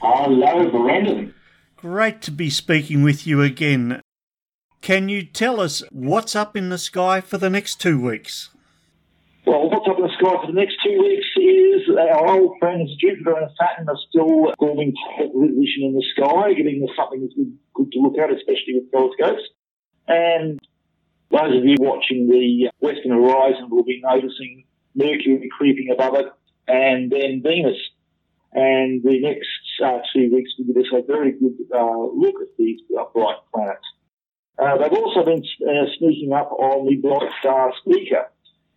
[0.00, 1.34] Hello, Brendan.
[1.76, 4.01] Great to be speaking with you again.
[4.82, 8.50] Can you tell us what's up in the sky for the next two weeks?
[9.46, 12.90] Well, what's up in the sky for the next two weeks is our old friends
[12.96, 17.34] Jupiter and Saturn are still forming position in the sky, giving us something that's
[17.74, 19.42] good, to look at, especially with telescopes.
[20.08, 20.58] And
[21.30, 24.64] those of you watching the western horizon will be noticing
[24.96, 26.26] Mercury creeping above it,
[26.66, 27.78] and then Venus.
[28.52, 29.46] And the next
[29.82, 32.80] uh, two weeks will give us a very good uh, look at these
[33.14, 33.86] bright planets.
[34.58, 38.28] Uh, they've also been uh, sneaking up on the bright star Spica.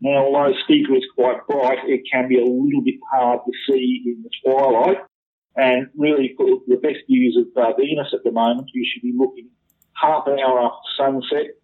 [0.02, 4.04] Now, although Spica is quite bright, it can be a little bit hard to see
[4.06, 4.98] in the twilight.
[5.56, 9.14] And really, for the best views of uh, Venus at the moment, you should be
[9.16, 9.50] looking
[9.94, 11.56] half an hour after sunset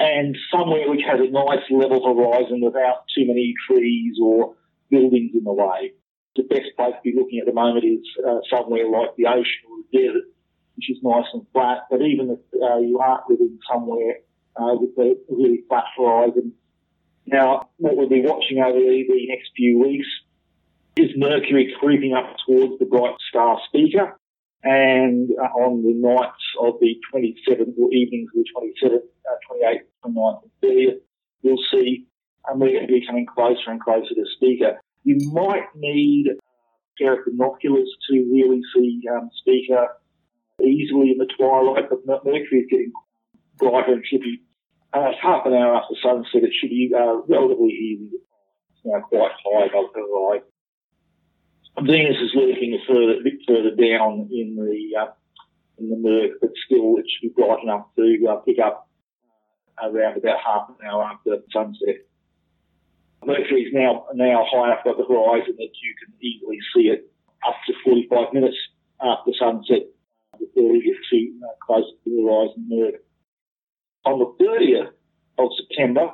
[0.00, 4.54] and somewhere which has a nice level horizon without too many trees or
[4.90, 5.92] buildings in the way.
[6.36, 9.68] The best place to be looking at the moment is uh, somewhere like the ocean
[9.68, 10.24] or the desert,
[10.80, 11.84] which is nice and flat.
[11.90, 14.20] But even if uh, you aren't living somewhere
[14.56, 16.52] uh, with a really flat horizon,
[17.26, 20.06] now what we'll be watching over the, next few weeks
[20.96, 24.14] is Mercury creeping up towards the bright star Spica.
[24.62, 29.80] And uh, on the nights of the 27th or evenings of the 27th, uh, 28th,
[30.04, 31.00] 29th, and 30th,
[31.42, 32.06] you'll see
[32.54, 34.78] Mercury coming closer and closer to Spica.
[35.04, 39.88] You might need a pair of binoculars to really see um, Spica
[40.62, 42.92] easily in the twilight, but Mercury is getting
[43.58, 44.42] brighter and should be
[44.92, 46.42] uh, half an hour after sunset.
[46.42, 48.10] It should be uh, relatively easy.
[48.74, 50.48] It's now quite high above the horizon.
[51.86, 55.12] Venus is lurking a, further, a bit further down in the uh,
[55.78, 58.88] in the murk, but still it should be bright enough to uh, pick up
[59.82, 62.04] uh, around about half an hour after sunset.
[63.24, 67.10] Mercury is now now high enough above the horizon that you can easily see it
[67.46, 68.56] up to 45 minutes
[69.00, 69.88] after sunset
[70.38, 72.68] before we get too uh, close to the horizon.
[74.06, 74.92] On the 30th
[75.38, 76.12] of September,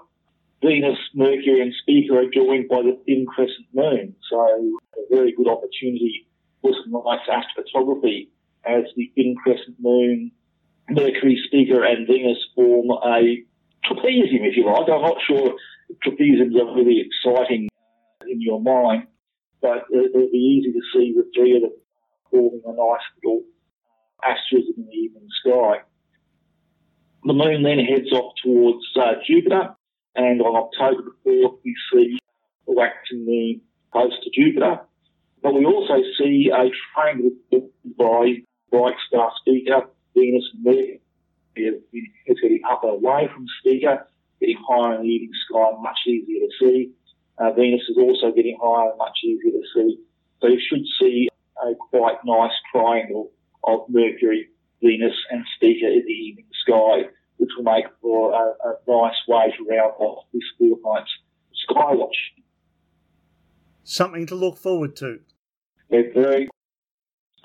[0.62, 4.16] Venus, Mercury, and Spica are joined by the thin crescent moon.
[4.30, 6.26] So a very good opportunity
[6.62, 8.28] for some nice astrophotography
[8.64, 10.32] as the thin crescent moon,
[10.90, 13.44] Mercury, Spica, and Venus form a
[13.84, 14.88] trapezium, if you like.
[14.88, 15.54] I'm not sure
[16.04, 17.68] trapeziums are really exciting
[18.28, 19.06] in your mind,
[19.60, 21.72] but it'll be easy to see the three of them
[22.30, 23.42] forming a nice little
[24.24, 25.82] asterism in the evening sky.
[27.24, 29.74] The moon then heads off towards uh, Jupiter,
[30.14, 32.18] and on October the 4th, we see
[32.66, 33.60] waxing moon
[33.92, 34.80] close to Jupiter.
[35.42, 37.30] But we also see a triangle
[37.98, 41.00] by bright star Spica, Venus and Mercury.
[41.56, 44.06] It's getting up and away from Spica,
[44.40, 46.90] getting higher in the evening sky, much easier to see.
[47.38, 49.98] Uh, Venus is also getting higher much easier to see.
[50.40, 51.28] So you should see
[51.62, 53.30] a quite nice triangle
[53.66, 54.48] of Mercury,
[54.82, 57.04] Venus and Spica in the evening sky
[57.38, 61.10] which will make for a, a nice way to round off this fortnight's
[61.52, 62.16] sky watch.
[63.84, 65.20] Something to look forward to.
[65.90, 66.48] They're very,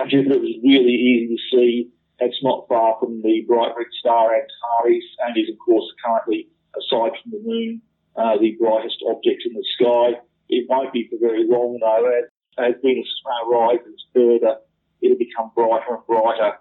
[0.08, 1.90] Jupiter was really easy to see.
[2.20, 7.12] It's not far from the bright red star Antares and is, of course, currently, aside
[7.22, 7.82] from the moon,
[8.16, 10.20] uh, the brightest object in the sky.
[10.50, 12.06] It won't be for very long, though.
[12.18, 13.08] As, as Venus
[13.50, 14.58] rises further,
[15.02, 16.58] it'll become brighter and brighter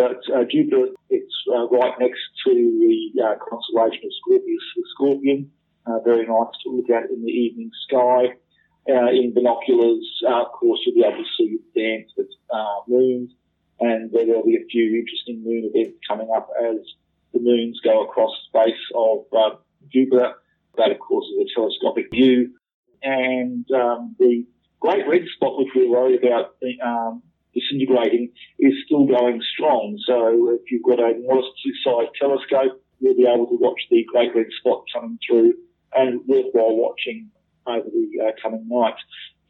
[0.00, 5.50] but uh, Jupiter, it's uh, right next to the uh, constellation of Scorpius, the Scorpion.
[5.86, 8.32] Uh, very nice to look at in the evening sky.
[8.88, 12.28] Uh, in binoculars, uh, of course, you'll be able to see the dance with
[12.88, 13.32] moons,
[13.78, 16.78] and there'll be a few interesting moon events coming up as
[17.34, 19.60] the moons go across the space of
[19.92, 20.32] Jupiter.
[20.78, 22.54] That, of course, is a telescopic view.
[23.02, 24.46] And um, the
[24.80, 27.22] great red spot, which we worry about um,
[27.54, 29.98] disintegrating is still going strong.
[30.06, 34.34] So if you've got a modestly sized telescope, you'll be able to watch the Great
[34.34, 35.54] Red Spot coming through
[35.94, 37.30] and worthwhile watching
[37.66, 39.00] over the uh, coming nights.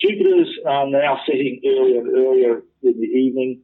[0.00, 3.62] Jupiter's um, now setting earlier and earlier in the evening,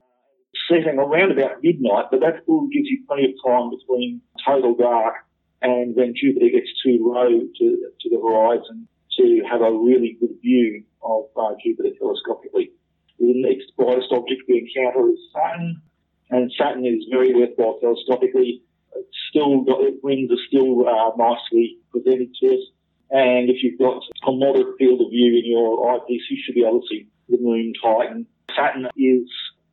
[0.68, 5.14] setting around about midnight, but that still gives you plenty of time between total dark
[5.62, 8.86] and when Jupiter gets too low to, to the horizon
[9.18, 12.70] to have a really good view of uh, Jupiter telescopically.
[13.18, 15.82] The next brightest object we encounter is Saturn,
[16.30, 18.60] and Saturn is very worthwhile telescopically.
[18.94, 22.64] It's still got, rings are still uh, nicely presented to us.
[23.10, 26.64] And if you've got a moderate field of view in your eyepiece, you should be
[26.64, 28.26] able to see the moon Titan.
[28.54, 29.28] Saturn is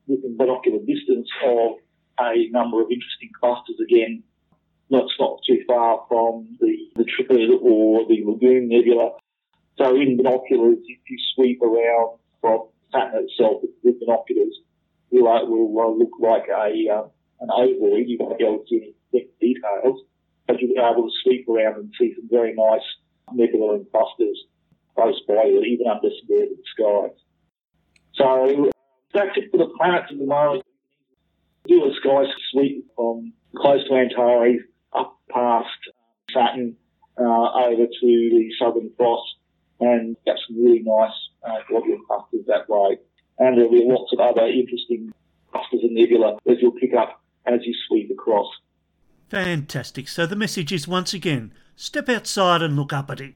[0.08, 1.78] within binocular distance of
[2.20, 4.24] a number of interesting clusters again.
[4.90, 9.12] That's not too far from the, the Trifid or the Lagoon Nebula.
[9.78, 14.60] So in binoculars, if you sweep around from Saturn itself with, binoculars
[15.22, 17.08] will, will uh, look like a uh,
[17.42, 18.08] an ovoid.
[18.08, 20.02] You won't be able to see any details,
[20.48, 22.86] but you'll be able to sweep around and see some very nice
[23.34, 24.46] nebula and clusters
[24.96, 27.18] close by you, even under suburban skies.
[28.16, 28.72] So
[29.14, 30.64] that's it for the planets at the moment.
[31.68, 34.62] Do a sky sweep from close to Antares
[34.94, 35.70] up past
[36.32, 36.76] Saturn
[37.18, 39.24] uh, over to the Southern Cross
[39.80, 41.14] and get some really nice
[41.46, 42.98] uh, globular clusters that way.
[43.40, 45.12] And there'll be lots of other interesting
[45.52, 48.48] clusters and nebula that you'll pick up as you sweep across.
[49.30, 50.08] Fantastic.
[50.08, 53.34] So the message is once again step outside and look up at it.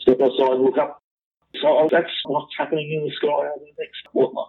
[0.00, 1.02] Step outside and look up.
[1.60, 4.48] So that's what's happening in the sky over the next fortnight.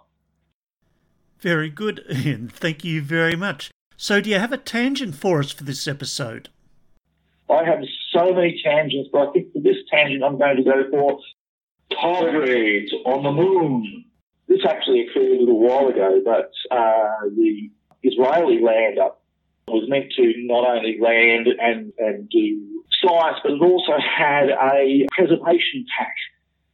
[1.38, 2.48] Very good, Ian.
[2.48, 3.70] Thank you very much.
[3.96, 6.48] So, do you have a tangent for us for this episode?
[7.48, 7.80] I have
[8.12, 11.20] so many tangents, but I think for this tangent I'm going to go for
[11.92, 14.04] tardigrades on the moon.
[14.48, 17.70] This actually occurred a little while ago, but uh, the
[18.02, 19.10] Israeli lander
[19.66, 25.06] was meant to not only land and, and do science, but it also had a
[25.12, 26.14] preservation pack.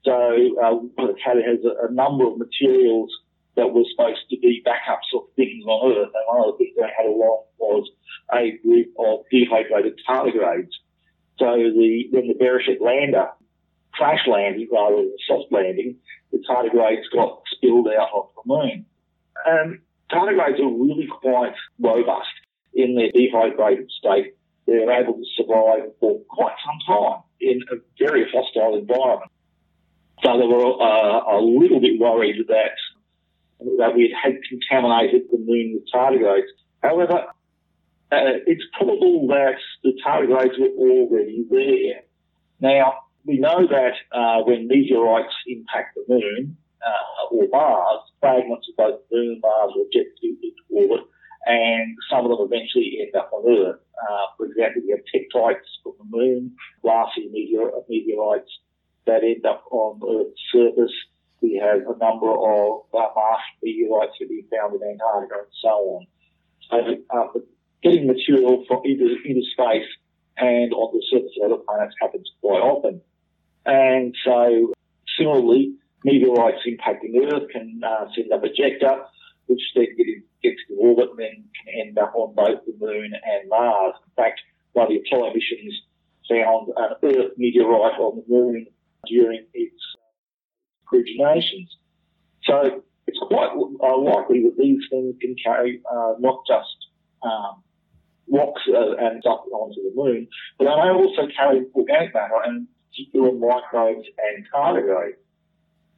[0.04, 3.11] So uh, it had, a, a number of materials
[3.56, 6.12] that were supposed to be backups of things on Earth.
[6.14, 7.90] And one of the things they had along was
[8.32, 10.72] a group of dehydrated tardigrades.
[11.38, 13.28] So the when the Beresheet lander
[13.93, 15.97] crash landing rather than soft landing,
[16.32, 18.86] the tardigrades got spilled out of the moon.
[19.49, 19.80] Um,
[20.11, 22.28] tardigrades are really quite robust
[22.74, 24.34] in their dehydrated state.
[24.66, 29.32] They're able to survive for quite some time in a very hostile environment.
[30.22, 32.76] So they were uh, a little bit worried that
[33.78, 36.49] that we had contaminated the moon with tardigrades.
[36.82, 37.26] However,
[38.12, 42.03] uh, it's probable that the tardigrades were already there.
[42.61, 42.95] Now,
[43.25, 49.01] we know that uh, when meteorites impact the moon uh, or Mars, fragments of both
[49.12, 51.07] moon and Mars will jet into orbit,
[51.47, 53.81] and some of them eventually end up on Earth.
[54.01, 58.51] Uh, for example, we have tektites from the moon, glassy meteor- meteorites
[59.07, 60.95] that end up on Earth's surface.
[61.41, 65.55] We have a number of uh, Martian meteorites that are being found in Antarctica and
[65.61, 66.07] so on.
[66.71, 66.77] So,
[67.11, 67.41] uh,
[67.83, 69.89] getting material from into space
[70.37, 73.01] and on the surface of other planets happens quite often.
[73.71, 74.73] And so,
[75.16, 79.05] similarly, meteorites impacting Earth can uh, send up ejecta,
[79.47, 79.87] which then
[80.43, 83.95] gets to orbit and then can end up on both the Moon and Mars.
[84.05, 84.41] In fact,
[84.73, 85.83] one of the Apollo missions
[86.29, 88.66] found an Earth meteorite on the Moon
[89.07, 89.81] during its
[90.93, 91.68] originations.
[92.43, 96.89] So it's quite uh, likely that these things can carry uh, not just
[97.23, 97.62] um,
[98.29, 100.27] rocks uh, and stuff onto the moon,
[100.59, 105.16] but they may also carry organic matter and particular microbes and tardigrades.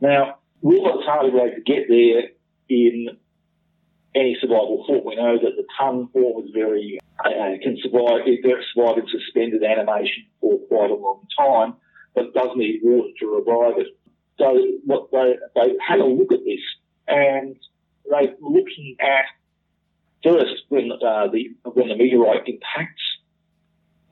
[0.00, 2.30] Now, will the tardigrades get there
[2.68, 3.08] in
[4.14, 5.02] any survival form?
[5.06, 7.30] We know that the tun form is very uh,
[7.62, 11.74] can survive it survive in suspended animation for quite a long time,
[12.14, 13.86] but it does need water to revive it.
[14.38, 16.60] So what they, they had a look at this
[17.06, 17.56] and
[18.10, 19.26] they were looking at
[20.24, 23.02] first when uh, the when the meteorite impacts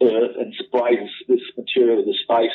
[0.02, 2.52] Earth and sprays this material into space,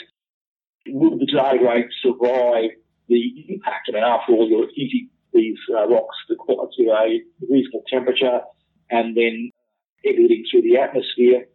[0.87, 2.71] will the tardigrade survive
[3.07, 3.89] the impact?
[3.89, 8.41] I mean, after all, you're heating these uh, rocks to, to a reasonable temperature
[8.89, 9.51] and then
[10.05, 11.45] exiting through the atmosphere,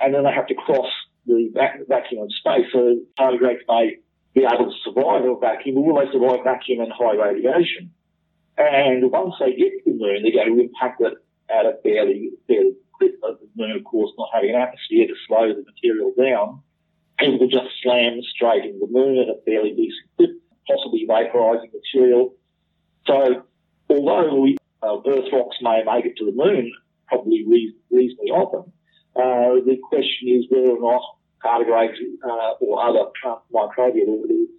[0.00, 0.90] and then they have to cross
[1.26, 1.50] the
[1.88, 2.66] vacuum of space.
[2.72, 3.96] So tardigrades may
[4.34, 7.92] be able to survive a vacuum, but will they survive vacuum and high radiation?
[8.56, 11.14] And once they get to the moon, they're going to impact it
[11.48, 15.14] at a fairly, fairly quick, but the moon, of course, not having an atmosphere to
[15.26, 16.62] slow the material down,
[17.26, 20.30] will just slam straight into the moon at a fairly decent clip,
[20.66, 22.34] possibly vaporizing material.
[23.06, 23.44] So,
[23.90, 26.72] although we, uh, Earth rocks may make it to the moon,
[27.06, 27.44] probably
[27.90, 28.72] reasonably often,
[29.16, 31.02] uh, the question is whether or not
[31.44, 33.10] tardigrades uh, or other
[33.52, 34.50] microbial organisms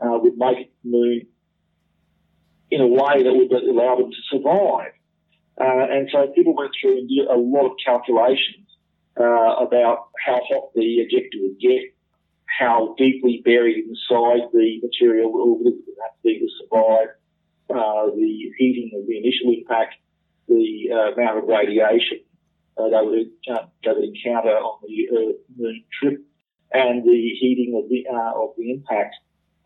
[0.00, 1.26] uh, would make it to the moon
[2.70, 4.92] in a way that would allow them to survive.
[5.60, 8.68] Uh, and so people went through and did a lot of calculations
[9.18, 11.82] uh, about how hot the ejecta would get,
[12.46, 17.08] how deeply buried inside the material would have to be to survive,
[17.70, 19.94] uh, the heating of the initial impact,
[20.48, 22.20] the uh, amount of radiation
[22.78, 26.22] uh, they would uh, they would encounter on the Earth Moon trip,
[26.72, 29.16] and the heating of the of the impact.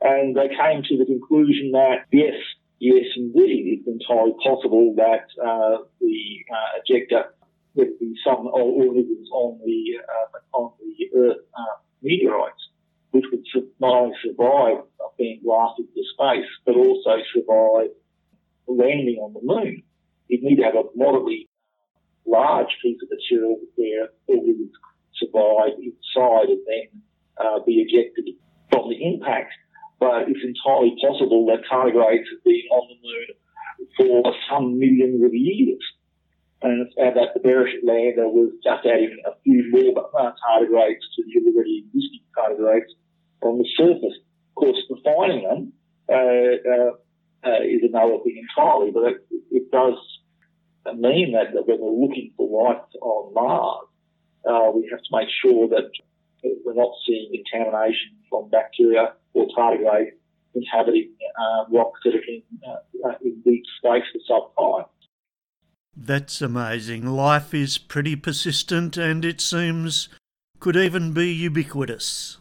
[0.00, 2.34] And they came to the conclusion that yes,
[2.78, 7.26] yes, indeed, it's entirely possible that uh, the uh,
[7.76, 12.68] ejecta would be some organisms on the uh, on the Earth uh, meteorites,
[13.10, 14.84] which would not only survive
[15.18, 17.90] being blasted to space, but also survive
[18.66, 19.82] landing on the moon.
[20.28, 21.48] You'd need to have a moderately
[22.26, 24.72] large piece of material where organisms
[25.14, 27.02] survive inside and then
[27.38, 28.34] uh, be ejected
[28.70, 29.52] from the impact.
[30.00, 35.34] But it's entirely possible that tardigrades have been on the moon for some millions of
[35.34, 35.82] years.
[36.62, 41.22] And, and that the Beresheet lander was just adding a few more uh, tardigrades to
[41.26, 42.94] the already existing tardigrades
[43.42, 44.18] on the surface.
[44.50, 45.72] Of course, defining them
[46.08, 46.92] uh, uh,
[47.44, 49.98] uh, is another thing entirely, but it, it does
[50.94, 53.88] mean that when we're looking for life on Mars,
[54.48, 55.90] uh, we have to make sure that
[56.64, 60.12] we're not seeing contamination from bacteria or tardigrade
[60.54, 62.42] inhabiting uh, rocks that are in,
[63.24, 64.91] in deep space for some time.
[65.96, 67.06] That's amazing.
[67.06, 70.08] Life is pretty persistent and it seems
[70.58, 72.38] could even be ubiquitous.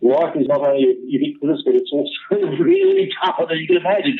[0.00, 2.12] Life is not only ubiquitous, but it's also
[2.62, 4.18] really tougher than you can imagine.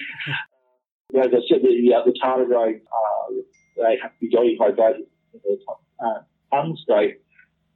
[1.15, 3.33] As I said, the, uh, the tardigrade, uh,
[3.77, 5.57] they have to be dehydrated in their
[6.01, 7.21] uh, tun state,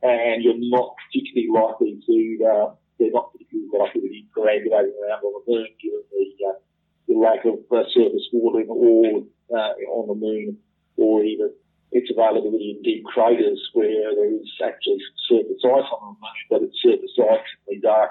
[0.02, 5.22] and you're not particularly likely to, uh, they're not particularly likely to be perambulating around
[5.22, 6.58] on the moon given the, uh,
[7.06, 9.22] the lack of uh, surface watering or
[9.54, 10.58] uh, on the moon
[10.96, 11.52] or even
[11.92, 14.98] its availability in deep craters where there is actually
[15.28, 18.10] surface ice on the moon, but it's surface ice in the dark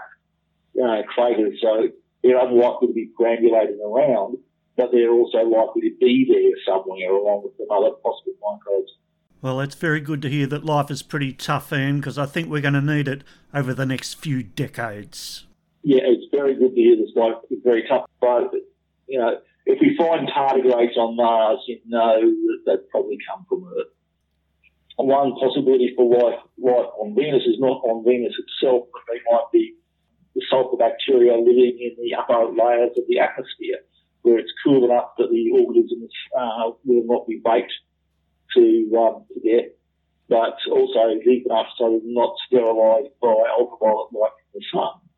[0.82, 1.60] uh, craters.
[1.62, 1.90] So
[2.24, 4.38] they're unlikely to be granulating around,
[4.78, 8.92] but they're also likely to be there somewhere along with some other possible microbes.
[9.42, 12.48] Well, it's very good to hear that life is pretty tough, Ian, because I think
[12.48, 13.24] we're going to need it
[13.54, 15.48] over the next few decades.
[15.82, 18.52] Yeah, it's very good to hear this life is very tough, but,
[19.08, 19.40] you know,
[19.72, 23.88] if we find tardigrades on Mars, you know that they've probably come from Earth.
[24.98, 29.48] One possibility for life, life on Venus is not on Venus itself, but they might
[29.52, 29.76] be
[30.36, 33.80] the sulfur bacteria living in the upper layers of the atmosphere,
[34.22, 37.74] where it's cool enough that the organisms uh, will not be baked
[38.56, 38.64] to,
[39.00, 39.72] um, to death,
[40.30, 45.11] but also deep enough so they're not sterilised by ultraviolet light from the sun.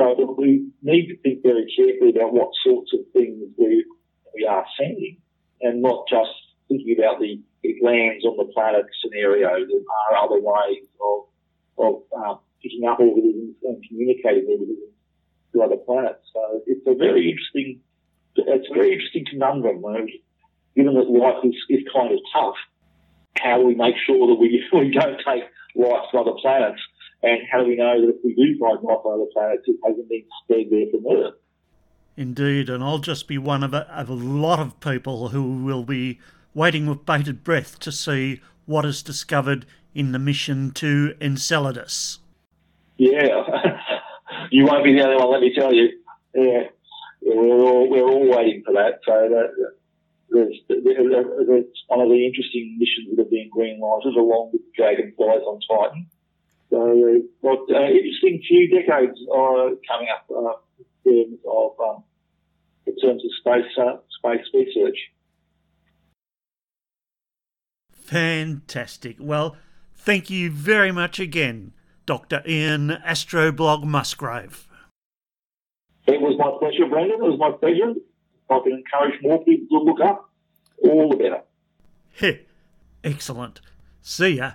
[0.00, 3.84] So we need to think very carefully about what sorts of things we,
[4.34, 5.18] we are sending
[5.60, 6.30] and not just
[6.68, 9.50] thinking about the it lands on the planet scenario.
[9.50, 11.28] There are other ways of,
[11.76, 14.96] of uh, picking up organisms and communicating organisms
[15.52, 16.24] to other planets.
[16.32, 17.80] So it's a very interesting,
[18.36, 19.84] it's a very interesting conundrum.
[20.74, 22.56] Given that life is, is kind of tough,
[23.36, 25.44] how do we make sure that we, we don't take
[25.76, 26.80] life to other planets
[27.22, 29.76] and how do we know that if we do find life on other planets, it
[29.84, 31.34] hasn't been spread there from Earth?
[32.16, 35.84] Indeed, and I'll just be one of a, of a lot of people who will
[35.84, 36.18] be
[36.54, 42.18] waiting with bated breath to see what is discovered in the mission to Enceladus.
[42.96, 43.44] Yeah,
[44.50, 45.88] you won't be the only one, let me tell you.
[46.34, 46.64] Yeah,
[47.22, 49.00] we're all, we're all waiting for that.
[49.04, 49.74] So that,
[50.30, 55.60] there's, there's one of the interesting missions that have been greenlighted along with dragonflies on
[55.68, 56.06] Titan.
[56.70, 60.52] So, what uh, interesting few decades are coming up uh,
[61.04, 62.04] in terms of um,
[62.86, 64.96] in terms of space uh, space research.
[67.90, 69.16] Fantastic.
[69.18, 69.56] Well,
[69.96, 71.72] thank you very much again,
[72.06, 72.42] Dr.
[72.46, 74.68] Ian Astroblog Musgrave.
[76.06, 77.22] It was my pleasure, Brendan.
[77.22, 77.90] It was my pleasure.
[77.90, 80.30] If I can encourage more people to look up,
[80.82, 81.42] all the better.
[82.14, 82.38] Heh.
[83.02, 83.60] Excellent.
[84.02, 84.52] See ya.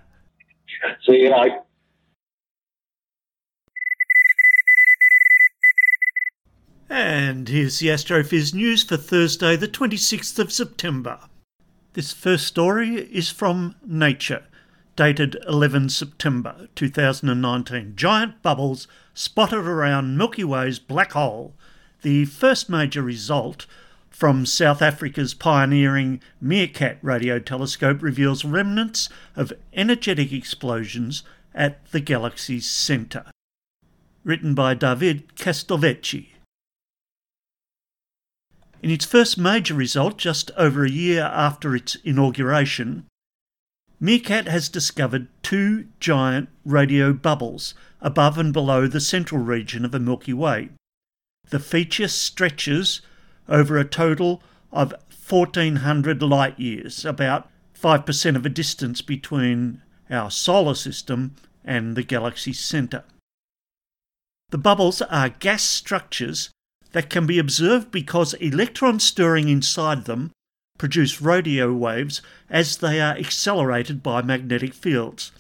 [1.06, 1.52] See you, mate.
[6.98, 11.20] And here's the Astrophys news for Thursday, the 26th of September.
[11.92, 14.46] This first story is from Nature,
[14.96, 17.98] dated 11 September 2019.
[17.98, 21.54] Giant bubbles spotted around Milky Way's black hole,
[22.02, 23.66] the first major result
[24.10, 31.24] from South Africa's pioneering Meerkat radio telescope reveals remnants of energetic explosions
[31.54, 33.26] at the galaxy's centre.
[34.24, 36.28] Written by David Castelvecchi.
[38.86, 43.08] In its first major result, just over a year after its inauguration,
[44.00, 50.00] Meerkat has discovered two giant radio bubbles above and below the central region of the
[50.00, 50.70] Milky Way.
[51.50, 53.02] The feature stretches
[53.50, 54.94] over a total of
[55.28, 59.82] 1400 light years, about 5% of a distance between
[60.12, 61.34] our solar system
[61.64, 63.04] and the galaxy's centre.
[64.52, 66.52] The bubbles are gas structures
[66.96, 70.32] that can be observed because electrons stirring inside them
[70.78, 75.34] produce radio waves as they are accelerated by magnetic fields.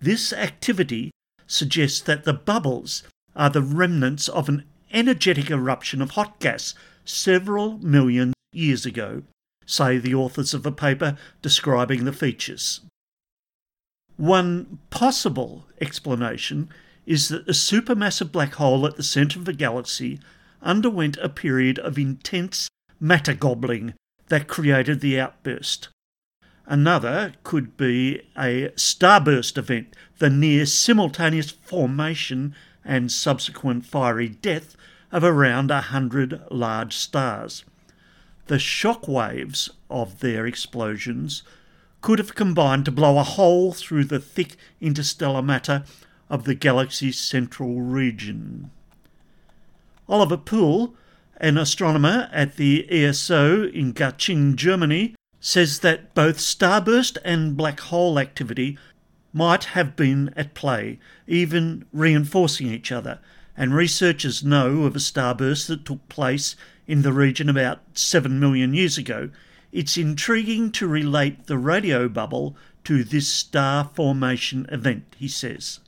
[0.00, 1.12] This activity
[1.46, 3.04] suggests that the bubbles
[3.36, 6.74] are the remnants of an energetic eruption of hot gas
[7.04, 9.22] several million years ago,
[9.66, 12.80] say the authors of a paper describing the features.
[14.16, 16.70] One possible explanation
[17.06, 20.18] is that a supermassive black hole at the centre of a galaxy
[20.62, 22.68] underwent a period of intense
[23.00, 23.94] matter gobbling
[24.28, 25.88] that created the outburst.
[26.66, 32.54] Another could be a starburst event, the near simultaneous formation
[32.84, 34.76] and subsequent fiery death
[35.10, 37.64] of around a hundred large stars.
[38.48, 41.42] The shock waves of their explosions
[42.00, 45.84] could have combined to blow a hole through the thick interstellar matter
[46.30, 48.70] of the galaxy's central region.
[50.08, 50.94] Oliver Poole,
[51.36, 58.18] an astronomer at the ESO in Garching, Germany, says that both starburst and black hole
[58.18, 58.78] activity
[59.32, 63.20] might have been at play, even reinforcing each other,
[63.56, 66.56] and researchers know of a starburst that took place
[66.86, 69.30] in the region about 7 million years ago
[69.72, 75.80] it's intriguing to relate the radio bubble to this star formation event, he says.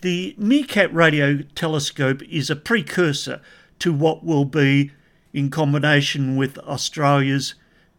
[0.00, 3.40] The Meerkat Radio Telescope is a precursor
[3.80, 4.92] to what will be,
[5.32, 7.56] in combination with Australia's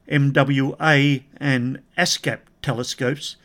[0.10, 3.36] MWA and ASKAP telescopes,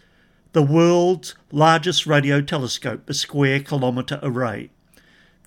[0.53, 4.71] the world's largest radio telescope, a square kilometre array.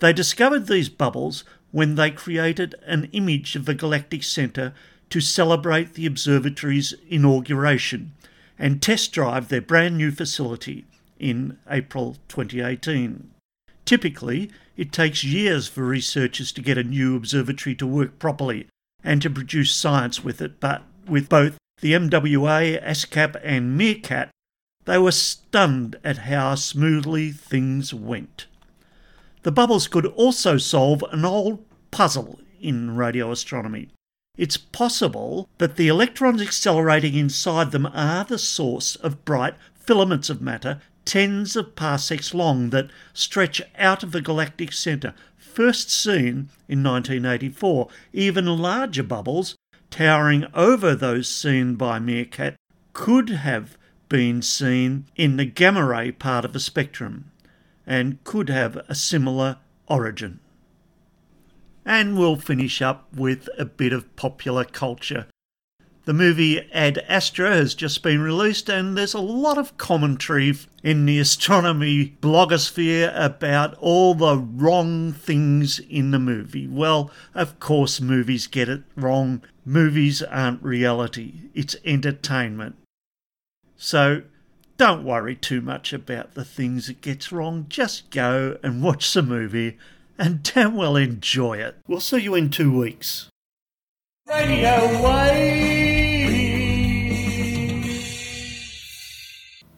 [0.01, 4.74] They discovered these bubbles when they created an image of the galactic centre
[5.12, 8.12] to celebrate the observatory's inauguration
[8.60, 10.84] and test drive their brand new facility
[11.20, 13.32] in April 2018.
[13.86, 18.68] Typically, it takes years for researchers to get a new observatory to work properly
[19.03, 24.30] and to produce science with it, but with both the MWA, ASKAP, and Meerkat,
[24.86, 28.47] they were stunned at how smoothly things went.
[29.43, 33.89] The bubbles could also solve an old puzzle in radio astronomy.
[34.38, 40.41] It's possible that the electrons accelerating inside them are the source of bright filaments of
[40.41, 46.84] matter tens of parsecs long that stretch out of the galactic centre, first seen in
[46.84, 47.88] 1984.
[48.12, 49.55] Even larger bubbles,
[49.89, 52.58] towering over those seen by Meerkat,
[52.91, 53.78] could have
[54.10, 57.32] been seen in the gamma ray part of the spectrum
[57.86, 60.41] and could have a similar origin.
[61.86, 65.28] And we'll finish up with a bit of popular culture.
[66.08, 71.05] The movie Ad Astra has just been released, and there's a lot of commentary in
[71.05, 76.66] the astronomy blogosphere about all the wrong things in the movie.
[76.66, 79.41] Well, of course, movies get it wrong.
[79.66, 82.78] Movies aren't reality, it's entertainment.
[83.76, 84.22] So
[84.78, 87.66] don't worry too much about the things it gets wrong.
[87.68, 89.78] Just go and watch the movie
[90.18, 91.76] and damn well enjoy it.
[91.86, 93.28] We'll see you in two weeks.
[94.26, 95.86] Radio Wave.